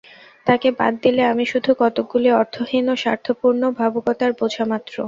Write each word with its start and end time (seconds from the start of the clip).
তাঁকে 0.47 0.69
বাদ 0.79 0.93
দিলে 1.03 1.21
আমি 1.31 1.45
শুধু 1.51 1.71
কতকগুলি 1.81 2.29
অর্থহীন 2.33 2.85
ও 2.89 3.03
স্বার্থপূর্ণ 3.03 3.61
ভাবুকতার 3.79 4.31
বোঝা 4.39 4.63
মাত্র। 4.71 4.95